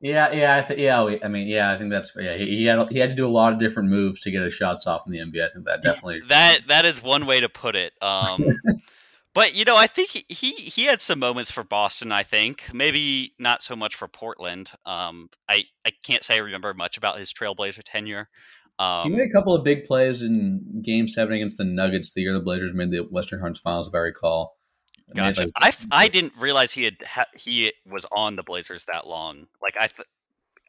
[0.00, 1.18] yeah, yeah, I th- yeah.
[1.24, 2.36] I mean, yeah, I think that's yeah.
[2.36, 4.54] He, he, had he had to do a lot of different moves to get his
[4.54, 5.48] shots off in the NBA.
[5.48, 7.92] I think that definitely that that is one way to put it.
[8.00, 8.44] Um,
[9.38, 12.10] But you know, I think he, he, he had some moments for Boston.
[12.10, 14.72] I think maybe not so much for Portland.
[14.84, 18.30] Um, I I can't say I remember much about his Trailblazer tenure.
[18.80, 22.22] Um, he made a couple of big plays in Game Seven against the Nuggets the
[22.22, 23.86] year the Blazers made the Western Conference Finals.
[23.86, 24.56] If I recall.
[25.14, 25.42] Gotcha.
[25.42, 29.46] Like, I, I didn't realize he had he was on the Blazers that long.
[29.62, 30.08] Like I th-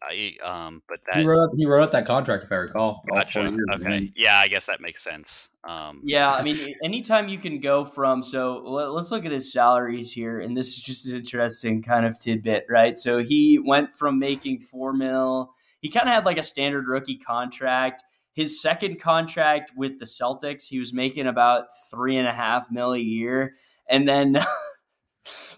[0.02, 3.04] I um, but that he wrote out, he wrote out that contract if I recall.
[3.14, 3.42] Gotcha.
[3.42, 4.12] Years, okay.
[4.16, 5.50] Yeah, I guess that makes sense.
[5.66, 9.52] Um, yeah, I mean, anytime you can go from so let, us look at his
[9.52, 12.98] salaries here, and this is just an interesting kind of tidbit, right?
[12.98, 15.54] So he went from making four mil.
[15.82, 18.04] He kind of had like a standard rookie contract.
[18.34, 22.94] His second contract with the Celtics, he was making about three and a half mil
[22.94, 23.56] a year,
[23.90, 24.40] and then.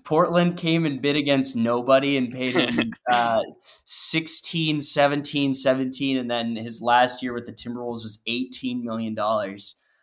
[0.04, 3.42] Portland came and bid against nobody and paid him uh,
[3.86, 6.18] 16, 17, 17.
[6.18, 9.18] And then his last year with the Timberwolves was $18 million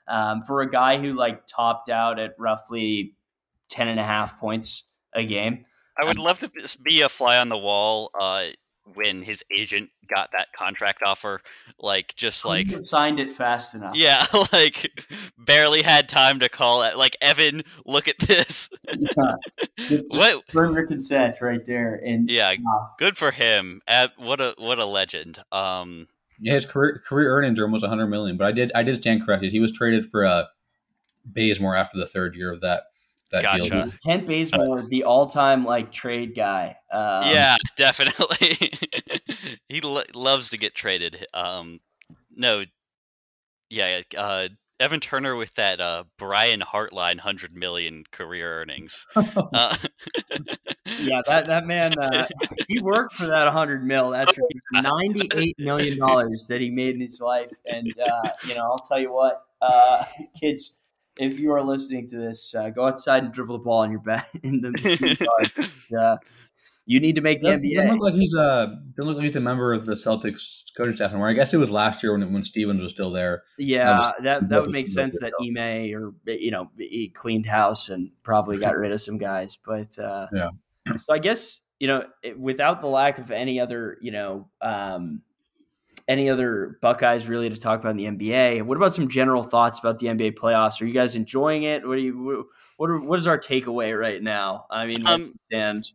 [0.08, 3.14] um, for a guy who like topped out at roughly
[3.68, 4.84] 10 and a half points
[5.14, 5.64] a game.
[6.00, 6.50] I would um, love to
[6.82, 8.46] be a fly on the wall uh,
[8.94, 11.40] when his agent got that contract offer.
[11.78, 13.96] Like, just like signed it fast enough.
[13.96, 14.90] Yeah, like
[15.38, 16.96] barely had time to call it.
[16.96, 18.70] Like, Evan, look at this.
[18.88, 19.34] yeah.
[20.10, 23.80] what further consent right there, and yeah, uh, good for him.
[24.16, 25.42] what a what a legend.
[25.52, 26.06] Um,
[26.40, 28.36] yeah, his career career earnings are almost 100 million.
[28.36, 29.52] But I did I did stand corrected.
[29.52, 30.44] He was traded for uh,
[31.24, 32.84] Bazemore after the third year of that
[33.30, 33.68] that gotcha.
[33.68, 33.92] deal.
[34.04, 36.76] Kent Bazemore, uh, the all-time like trade guy.
[36.92, 38.72] Um, yeah, definitely.
[39.68, 41.26] he lo- loves to get traded.
[41.34, 41.80] Um,
[42.34, 42.64] no,
[43.70, 44.48] yeah, uh,
[44.80, 49.06] Evan Turner with that uh, Brian Hartline hundred million career earnings.
[49.16, 49.76] uh,
[50.86, 52.26] yeah, that that man, uh,
[52.66, 54.10] he worked for that hundred mil.
[54.10, 54.32] That's
[54.72, 58.78] ninety eight million dollars that he made in his life, and uh, you know, I'll
[58.78, 60.04] tell you what, uh,
[60.40, 60.77] kids
[61.18, 64.00] if you are listening to this, uh, go outside and dribble the ball in your
[64.00, 65.28] back in the
[65.98, 66.16] uh,
[66.86, 67.74] you need to make the doesn't, NBA.
[67.74, 70.96] Doesn't look like he's a doesn't look like he's a member of the Celtics coaching
[70.96, 71.28] staff anymore.
[71.28, 73.42] I guess it was last year when when Stevens was still there.
[73.58, 77.46] Yeah, that was, that, that would make sense that Ime or you know he cleaned
[77.46, 79.58] house and probably got rid of some guys.
[79.64, 80.50] But uh, yeah,
[80.96, 82.04] so I guess you know
[82.36, 85.22] without the lack of any other you know um,
[86.08, 88.62] any other Buckeyes really to talk about in the NBA.
[88.62, 90.80] What about some general thoughts about the NBA playoffs?
[90.80, 91.86] Are you guys enjoying it?
[91.86, 94.64] What do you what are, what is our takeaway right now?
[94.70, 95.86] I mean, um, and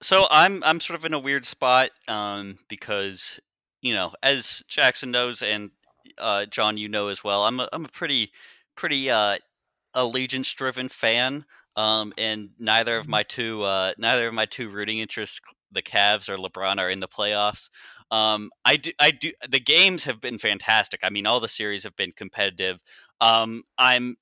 [0.00, 3.40] so I'm I'm sort of in a weird spot um, because
[3.82, 5.70] you know, as Jackson knows and
[6.18, 8.30] uh, John, you know as well, I'm a, I'm a pretty
[8.76, 9.38] pretty uh,
[9.94, 11.44] allegiance driven fan.
[11.76, 15.40] Um, and neither of my two uh, neither of my two rooting interests,
[15.70, 17.68] the Cavs or LeBron, are in the playoffs.
[18.10, 21.00] Um, I do I do the games have been fantastic.
[21.02, 22.80] I mean, all the series have been competitive.
[23.20, 24.16] Um, I'm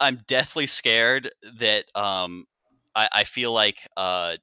[0.00, 2.46] I'm deathly scared that um,
[2.94, 4.36] I, I feel like uh,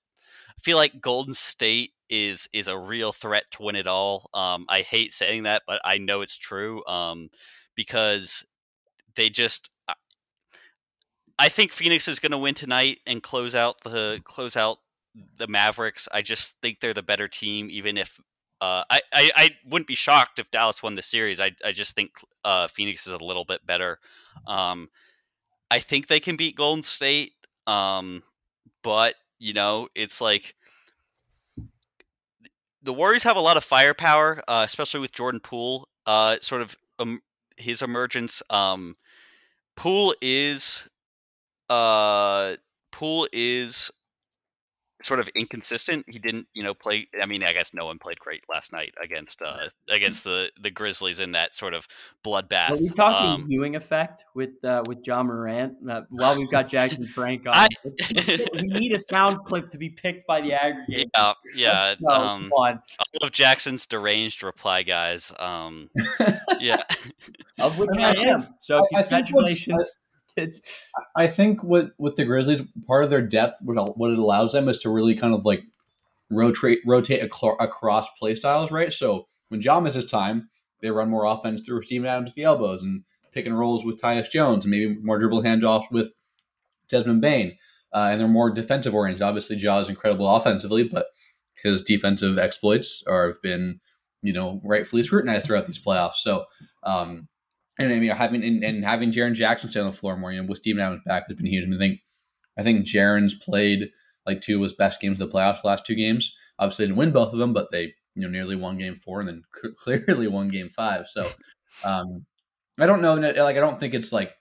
[0.62, 4.30] feel like Golden State is is a real threat to win it all.
[4.34, 7.30] Um, I hate saying that, but I know it's true um,
[7.76, 8.46] because
[9.16, 9.70] they just
[11.38, 14.78] I think Phoenix is going to win tonight and close out the close out
[15.38, 16.08] the Mavericks.
[16.12, 18.20] I just think they're the better team, even if
[18.62, 21.40] uh, I, I, I wouldn't be shocked if Dallas won the series.
[21.40, 22.12] I I just think
[22.44, 24.00] uh, Phoenix is a little bit better.
[24.48, 24.90] Um,
[25.70, 27.34] I think they can beat Golden State,
[27.68, 28.24] um,
[28.84, 30.56] but you know it's like
[32.82, 35.90] the Warriors have a lot of firepower, uh, especially with Jordan Poole.
[36.06, 37.22] Uh, sort of um,
[37.58, 38.44] his emergence.
[38.50, 38.96] Um,
[39.76, 40.88] Poole is
[41.70, 42.56] uh,
[42.92, 43.92] Poole is
[45.06, 46.06] sort of inconsistent.
[46.08, 47.08] He didn't, you know, play.
[47.22, 50.72] I mean, I guess no one played great last night against uh, against the the
[50.72, 51.88] Grizzlies in that sort of
[52.26, 52.72] bloodbath.
[52.72, 55.76] Are we talking um, viewing effect with uh, with Ja Morant?
[55.88, 57.68] Uh, while we've got Jackson Frank on, I,
[58.56, 61.10] we need a sound clip to be picked by the aggregate.
[61.16, 61.96] Yeah, yeah.
[62.02, 62.74] Go, um, all
[63.22, 65.32] of Jackson's deranged reply, guys.
[65.40, 65.90] Um,
[66.60, 66.82] yeah,
[67.60, 68.48] of which I, I am.
[68.60, 69.96] So I, congratulations
[70.36, 70.62] it's
[71.16, 74.78] I think with with the Grizzlies, part of their depth, what it allows them is
[74.80, 75.64] to really kind of like
[76.30, 78.92] rotate rotate across play styles, right?
[78.92, 80.50] So when Ja misses time,
[80.82, 84.02] they run more offense through Steven Adams at the elbows and pick and rolls with
[84.02, 86.14] Tyus Jones, and maybe more dribble handoffs with
[86.88, 87.58] Desmond Bane.
[87.94, 89.22] Uh, and they're more defensive oriented.
[89.22, 91.08] Obviously, Ja is incredible offensively, but
[91.64, 93.80] his defensive exploits are have been,
[94.22, 96.16] you know, rightfully scrutinized throughout these playoffs.
[96.16, 96.46] So
[96.84, 97.30] um,
[97.80, 100.42] and I mean having and, and having Jaren Jackson stay on the floor more, you
[100.42, 101.64] know, with Steven Adams back has been huge.
[101.64, 102.00] I, mean, I think
[102.58, 103.90] I think Jaren's played
[104.26, 106.36] like two of his best games of the playoffs the last two games.
[106.58, 109.30] Obviously, didn't win both of them, but they you know nearly won game four and
[109.30, 109.44] then
[109.78, 111.08] clearly won game five.
[111.08, 111.28] So
[111.84, 112.26] um,
[112.80, 113.16] I don't know.
[113.16, 114.36] Like I don't think it's like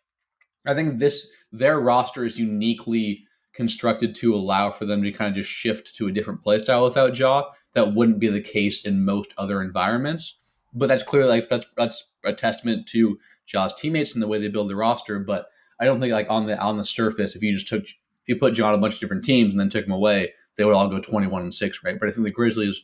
[0.67, 5.37] I think this their roster is uniquely constructed to allow for them to kind of
[5.37, 7.45] just shift to a different play style without Ja.
[7.75, 10.39] That wouldn't be the case in most other environments
[10.75, 14.49] but that's clearly like that's that's a testament to Ja's teammates and the way they
[14.49, 15.19] build the roster.
[15.19, 15.47] But
[15.81, 17.95] I don't think like on the on the surface, if you just took if
[18.27, 20.65] you put Ja on a bunch of different teams and then took him away, they
[20.65, 21.99] would all go twenty one and six, right?
[21.99, 22.83] But I think the Grizzlies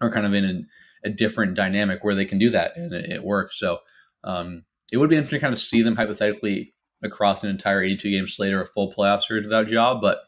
[0.00, 0.68] are kind of in an,
[1.04, 3.58] a different dynamic where they can do that and it, it works.
[3.58, 3.78] So
[4.24, 7.96] um, it would be interesting to kind of see them hypothetically across an entire eighty
[7.96, 10.20] two game slate or a full playoff series without Ja, but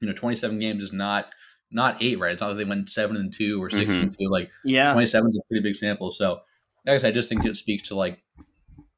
[0.00, 1.34] you know, twenty seven games is not
[1.70, 2.32] not eight, right?
[2.32, 4.02] It's not like they went seven and two or 6 mm-hmm.
[4.02, 4.28] and two.
[4.28, 6.10] Like yeah, twenty seven is a pretty big sample.
[6.10, 6.40] So
[6.86, 8.22] I guess I just think it speaks to like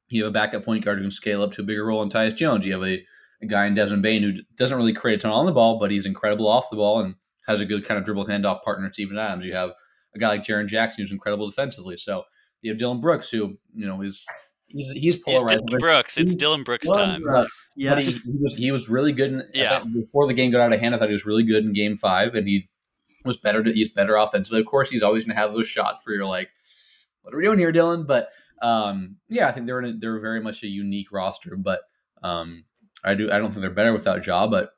[0.08, 2.08] you have a backup point guard who can scale up to a bigger role in
[2.08, 2.66] Tyus Jones.
[2.66, 3.04] You have a,
[3.42, 5.90] a guy in Desmond Bane who doesn't really create a ton on the ball, but
[5.90, 7.14] he's incredible off the ball and
[7.46, 9.44] has a good kind of dribble handoff partner, Steven Adams.
[9.44, 9.70] You have
[10.14, 11.96] a guy like Jaren Jackson who's incredible defensively.
[11.96, 12.24] So
[12.60, 14.26] you have Dillon Brooks who you know is
[14.72, 15.62] he's he's polarized.
[15.62, 16.18] It's Dillon Brooks.
[16.18, 17.22] It's Dillon Brooks time.
[17.22, 17.52] Brooks.
[17.76, 19.32] Yeah, he, he, was he was really good.
[19.32, 21.64] In, yeah, before the game got out of hand, I thought he was really good
[21.64, 22.68] in Game Five, and he
[23.24, 24.60] was better to he's better offensively.
[24.60, 26.50] Of course, he's always going to have those shots where you're like,
[27.22, 28.28] "What are we doing here, Dillon?" But
[28.60, 31.56] um, yeah, I think they're in a, they're very much a unique roster.
[31.56, 31.80] But
[32.22, 32.64] um,
[33.04, 34.72] I do I don't think they're better without Ja, but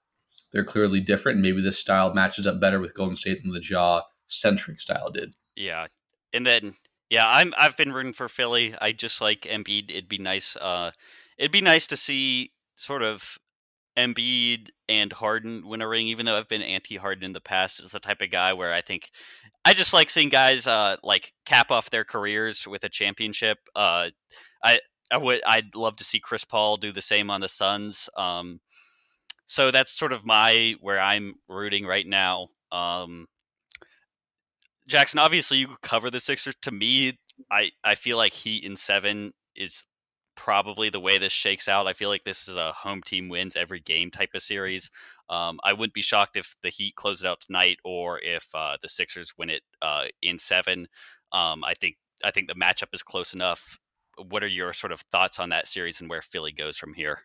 [0.53, 1.37] they're clearly different.
[1.37, 5.11] And maybe this style matches up better with Golden State than the Ja centric style
[5.11, 5.35] did.
[5.57, 5.87] Yeah,
[6.33, 6.75] and then
[7.11, 8.75] yeah, I'm I've been rooting for Philly.
[8.81, 9.91] I just like Embiid.
[9.91, 10.57] It'd be nice.
[10.57, 10.93] Uh,
[11.39, 13.39] it'd be nice to see sort of
[13.97, 17.81] Embiid and Harden win a ring, even though I've been anti-Harden in the past.
[17.81, 19.11] Is the type of guy where I think
[19.65, 23.59] I just like seeing guys uh, like cap off their careers with a championship.
[23.77, 24.11] Uh,
[24.65, 24.81] I
[25.13, 28.09] I would I'd love to see Chris Paul do the same on the Suns.
[28.17, 28.61] Um,
[29.47, 32.49] so that's sort of my where I'm rooting right now.
[32.73, 33.27] Um,
[34.87, 36.55] Jackson, obviously you cover the Sixers.
[36.63, 37.19] To me,
[37.51, 39.85] I I feel like Heat in seven is
[40.37, 41.87] probably the way this shakes out.
[41.87, 44.91] I feel like this is a home team wins every game type of series.
[45.31, 48.77] Um, I wouldn't be shocked if the Heat close it out tonight or if uh,
[48.83, 50.89] the Sixers win it uh, in seven.
[51.33, 53.79] Um, I think I think the matchup is close enough.
[54.29, 57.21] What are your sort of thoughts on that series and where Philly goes from here?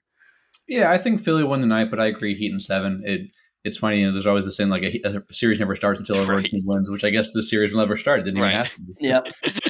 [0.67, 3.03] Yeah, I think Philly won the night, but I agree Heat in seven.
[3.05, 3.31] It
[3.63, 6.15] it's funny, you know, there's always the same like a, a series never starts until
[6.15, 6.49] a right.
[6.63, 8.19] wins, which I guess the series will never start.
[8.19, 8.49] It didn't right.
[8.49, 8.81] even have to.
[8.99, 9.21] Yeah,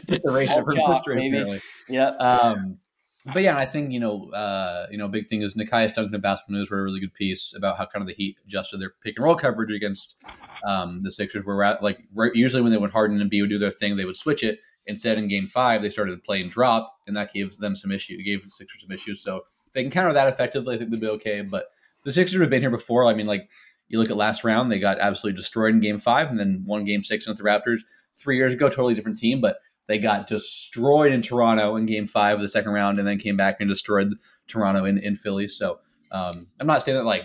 [0.08, 1.62] it's a race from history.
[1.88, 2.10] Yeah.
[2.10, 2.78] Um,
[3.34, 6.22] but yeah, I think you know, uh, you know, big thing is Nekias Duncan of
[6.22, 8.94] Basketball News wrote a really good piece about how kind of the Heat adjusted their
[9.04, 10.16] pick and roll coverage against
[10.66, 11.46] um, the Sixers.
[11.46, 13.98] Where at, like right, usually when they would Harden and B would do their thing,
[13.98, 14.60] they would switch it,
[14.90, 18.18] Instead, in Game Five, they started playing drop, and that gave them some issue.
[18.20, 19.22] It gave the Sixers some issues.
[19.22, 19.38] So
[19.68, 20.74] if they can counter that effectively.
[20.74, 21.42] I think they'll be okay.
[21.42, 21.68] But
[22.04, 23.06] the Sixers have been here before.
[23.06, 23.50] I mean, like
[23.90, 26.86] you look at last round, they got absolutely destroyed in Game Five, and then won
[26.86, 27.82] Game Six with the Raptors
[28.18, 28.70] three years ago.
[28.70, 32.72] Totally different team, but they got destroyed in Toronto in Game Five of the second
[32.72, 34.14] round, and then came back and destroyed
[34.48, 35.48] Toronto in in Philly.
[35.48, 35.80] So
[36.12, 37.24] um, I'm not saying that like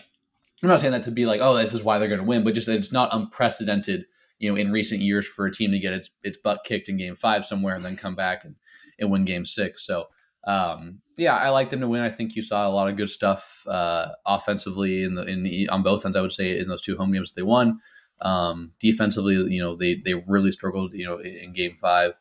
[0.63, 2.43] I'm not saying that to be like, oh, this is why they're going to win,
[2.43, 4.07] but just that it's not unprecedented,
[4.39, 6.97] you know, in recent years for a team to get its its butt kicked in
[6.97, 8.55] Game Five somewhere and then come back and
[8.99, 9.87] and win Game Six.
[9.87, 10.07] So
[10.47, 12.03] um, yeah, I like them to win.
[12.03, 15.69] I think you saw a lot of good stuff uh, offensively in the in the,
[15.69, 16.17] on both ends.
[16.17, 17.81] I would say in those two home games they won.
[18.21, 22.19] Um, defensively, you know, they they really struggled, you know, in Game Five.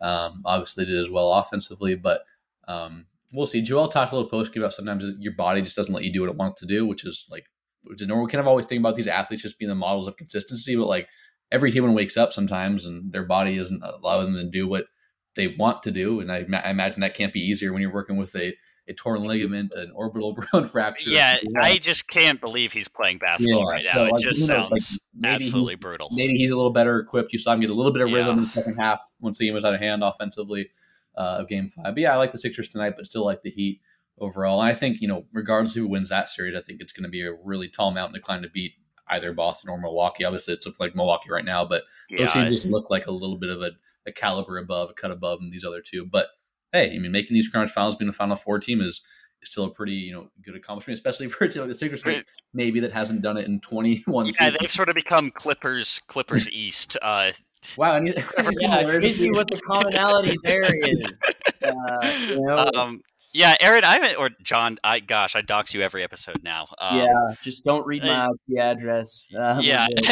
[0.00, 2.22] Um, obviously, did as well offensively, but
[2.68, 3.62] um, we'll see.
[3.62, 6.20] Joel talked a little post game about sometimes your body just doesn't let you do
[6.20, 7.46] what it wants to do, which is like
[7.84, 8.26] which is normal.
[8.26, 10.86] We kind of always think about these athletes just being the models of consistency, but
[10.86, 11.08] like
[11.50, 14.86] every human wakes up sometimes and their body isn't allowing them to do what
[15.34, 16.20] they want to do.
[16.20, 18.54] And I, I imagine that can't be easier when you're working with a,
[18.88, 21.10] a torn ligament, an orbital bone fracture.
[21.12, 24.12] Yeah, I just can't believe he's playing basketball yeah, right so now.
[24.12, 26.08] Like, it just sounds like absolutely brutal.
[26.12, 27.32] Maybe he's a little better equipped.
[27.32, 28.32] You saw him get a little bit of rhythm yeah.
[28.34, 30.70] in the second half once the game was out of hand offensively
[31.16, 31.94] uh, of game five.
[31.94, 33.80] But yeah, I like the Sixers tonight, but still like the Heat
[34.18, 34.60] overall.
[34.60, 37.04] And I think, you know, regardless of who wins that series, I think it's going
[37.04, 38.72] to be a really tall mountain to climb to beat
[39.08, 40.24] either Boston or Milwaukee.
[40.24, 43.36] Obviously, it's like Milwaukee right now, but yeah, those teams just look like a little
[43.36, 43.72] bit of a,
[44.06, 46.06] a, caliber above, a cut above than these other two.
[46.06, 46.26] But
[46.72, 49.02] hey, I mean, making these conference finals, being a Final Four team is,
[49.42, 52.04] is still a pretty you know good accomplishment, especially for a team like the Sixers,
[52.04, 52.24] right.
[52.54, 54.56] maybe that hasn't done it in 21 yeah, seasons.
[54.60, 56.96] they've sort of become Clippers, Clippers East.
[57.00, 57.32] Uh,
[57.76, 58.08] Wow, and
[58.60, 61.34] yeah, crazy what the commonality there is.
[61.62, 63.00] Uh, you know, um,
[63.32, 66.68] yeah, Aaron, I or John, I gosh, I dox you every episode now.
[66.78, 69.28] Um, yeah, just don't read my IP address.
[69.42, 69.88] Uh, yeah,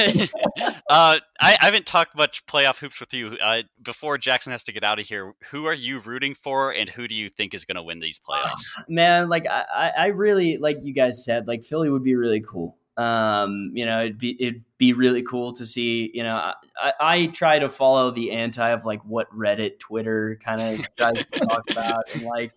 [0.59, 3.37] uh, I, I, haven't talked much playoff hoops with you.
[3.41, 6.89] Uh, before Jackson has to get out of here, who are you rooting for, and
[6.89, 8.73] who do you think is going to win these playoffs?
[8.89, 12.77] Man, like I, I really like you guys said, like Philly would be really cool.
[13.01, 16.11] Um, you know, it'd be it'd be really cool to see.
[16.13, 16.37] You know,
[16.77, 21.31] I, I try to follow the anti of like what Reddit, Twitter kind of tries
[21.31, 22.53] to talk about, and like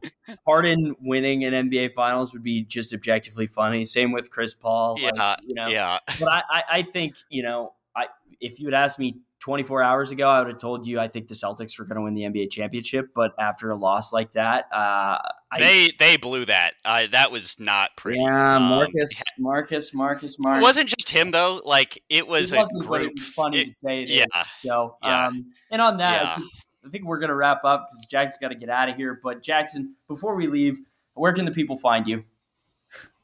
[0.46, 3.86] Harden winning an NBA Finals would be just objectively funny.
[3.86, 4.98] Same with Chris Paul.
[5.00, 6.00] Yeah, like, you know, yeah.
[6.20, 8.08] But I, I, I think you know, I
[8.41, 11.28] if you would ask me 24 hours ago, I would have told you I think
[11.28, 13.10] the Celtics were going to win the NBA championship.
[13.14, 15.18] But after a loss like that, uh,
[15.58, 16.76] they I, they blew that.
[16.86, 18.22] Uh, that was not pretty.
[18.22, 20.62] Yeah, Marcus, um, Marcus, Marcus, Marcus.
[20.62, 21.62] It wasn't just him though.
[21.66, 23.12] Like it was it a group.
[23.18, 24.04] Was funny it, to say.
[24.04, 24.24] It yeah.
[24.24, 25.28] Is, so, yeah.
[25.28, 26.46] Um, and on that, yeah.
[26.86, 29.20] I think we're going to wrap up because Jackson's got to get out of here.
[29.22, 30.80] But Jackson, before we leave,
[31.16, 32.24] where can the people find you?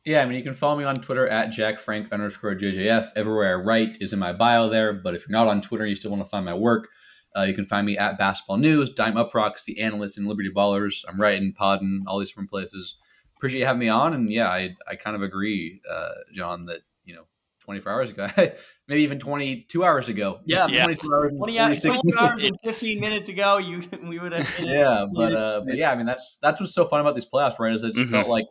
[0.10, 3.12] Yeah, I mean, you can follow me on Twitter at jackfrank underscore JJF.
[3.16, 4.92] Everywhere I write is in my bio there.
[4.92, 6.88] But if you're not on Twitter and you still want to find my work,
[7.38, 11.06] uh, you can find me at Basketball News, Dime UPROXX, The Analyst, and Liberty Ballers.
[11.08, 12.96] I'm writing, podding, all these different places.
[13.38, 14.16] Appreciate you having me on.
[14.16, 17.28] And yeah, I, I kind of agree, uh, John, that, you know,
[17.60, 18.28] 24 hours ago,
[18.88, 20.40] maybe even 22 hours ago.
[20.44, 20.86] Yeah, yeah.
[20.86, 24.60] 22 hours, 20 hours, 22 hours and 15 minutes ago, you we would have.
[24.60, 27.60] yeah, but, uh, but yeah, I mean, that's that's what's so fun about these playoffs,
[27.60, 27.74] right?
[27.74, 28.12] Is it just mm-hmm.
[28.12, 28.46] felt like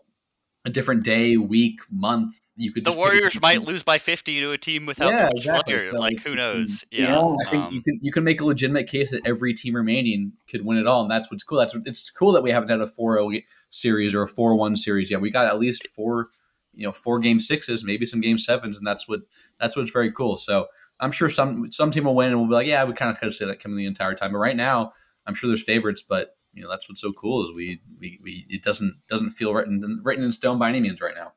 [0.69, 2.41] a different day, week, month.
[2.57, 5.83] You could the Warriors might lose by fifty to a team without yeah, exactly.
[5.83, 6.85] so like who knows?
[6.91, 9.23] Yeah, you know, I think um, you can you can make a legitimate case that
[9.25, 11.59] every team remaining could win it all, and that's what's cool.
[11.59, 15.21] That's it's cool that we haven't had a 4-0 series or a 4-1 series yet.
[15.21, 16.29] We got at least four,
[16.75, 19.21] you know, four game sixes, maybe some game sevens, and that's what
[19.59, 20.37] that's what's very cool.
[20.37, 20.67] So
[21.01, 23.19] I'm sure some some team will win, and we'll be like, yeah, we kind of
[23.19, 24.33] could have said that coming the entire time.
[24.33, 24.93] But right now,
[25.27, 28.47] I'm sure there's favorites, but you know that's what's so cool is we we, we
[28.49, 31.33] it doesn't doesn't feel written written in stone by any means right now.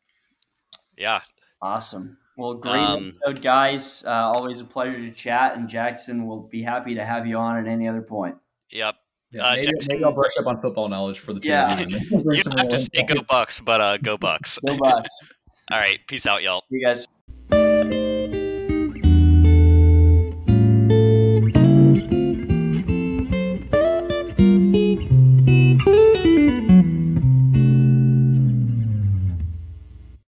[0.98, 1.22] Yeah.
[1.62, 2.18] Awesome.
[2.38, 4.04] Well, great um, episode, guys.
[4.06, 7.58] Uh, always a pleasure to chat, and Jackson will be happy to have you on
[7.58, 8.36] at any other point.
[8.72, 8.96] Yep.
[9.32, 11.80] Yeah, uh, maybe, maybe, I'll brush up on football knowledge for the two yeah.
[11.80, 12.00] of you.
[12.10, 14.60] you have to say go Bucks, but uh, go Bucks.
[14.66, 15.10] go Bucks.
[15.72, 16.00] All right.
[16.08, 16.64] Peace out, y'all.
[16.70, 17.08] You guys.